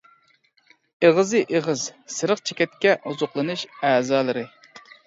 ئېغىزى 1.05 1.43
ئېغىز: 1.53 1.85
سېرىق 2.17 2.43
چېكەتكە 2.51 2.99
ئوزۇقلىنىش 3.05 3.71
ئەزالىرى. 3.81 4.51